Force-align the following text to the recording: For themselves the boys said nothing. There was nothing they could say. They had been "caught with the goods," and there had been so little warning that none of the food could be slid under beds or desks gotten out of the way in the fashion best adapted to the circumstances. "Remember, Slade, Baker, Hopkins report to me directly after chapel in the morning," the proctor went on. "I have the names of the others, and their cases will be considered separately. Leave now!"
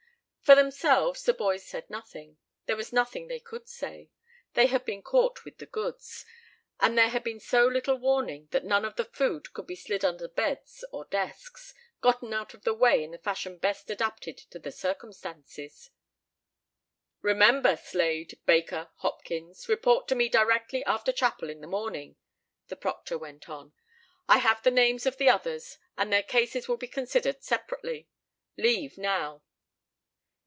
For 0.43 0.55
themselves 0.55 1.23
the 1.23 1.33
boys 1.33 1.65
said 1.65 1.89
nothing. 1.89 2.37
There 2.65 2.75
was 2.75 2.91
nothing 2.91 3.27
they 3.29 3.39
could 3.39 3.69
say. 3.69 4.09
They 4.53 4.65
had 4.67 4.83
been 4.83 5.01
"caught 5.01 5.45
with 5.45 5.59
the 5.59 5.65
goods," 5.65 6.25
and 6.77 6.97
there 6.97 7.07
had 7.07 7.23
been 7.23 7.39
so 7.39 7.65
little 7.67 7.95
warning 7.95 8.49
that 8.51 8.65
none 8.65 8.83
of 8.83 8.97
the 8.97 9.05
food 9.05 9.53
could 9.53 9.65
be 9.65 9.77
slid 9.77 10.03
under 10.03 10.27
beds 10.27 10.83
or 10.91 11.05
desks 11.05 11.73
gotten 12.01 12.33
out 12.33 12.53
of 12.53 12.63
the 12.65 12.73
way 12.73 13.01
in 13.01 13.11
the 13.11 13.17
fashion 13.17 13.59
best 13.59 13.89
adapted 13.89 14.37
to 14.37 14.59
the 14.59 14.73
circumstances. 14.73 15.89
"Remember, 17.21 17.77
Slade, 17.77 18.37
Baker, 18.45 18.89
Hopkins 18.97 19.69
report 19.69 20.09
to 20.09 20.15
me 20.15 20.27
directly 20.27 20.83
after 20.83 21.13
chapel 21.13 21.49
in 21.49 21.61
the 21.61 21.65
morning," 21.67 22.17
the 22.67 22.75
proctor 22.75 23.17
went 23.17 23.47
on. 23.47 23.71
"I 24.27 24.39
have 24.39 24.61
the 24.63 24.71
names 24.71 25.05
of 25.05 25.15
the 25.17 25.29
others, 25.29 25.77
and 25.97 26.11
their 26.11 26.23
cases 26.23 26.67
will 26.67 26.75
be 26.77 26.87
considered 26.89 27.41
separately. 27.41 28.09
Leave 28.57 28.97
now!" 28.97 29.43